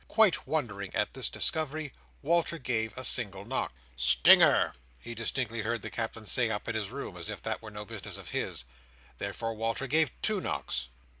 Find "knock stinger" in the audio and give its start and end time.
3.45-4.73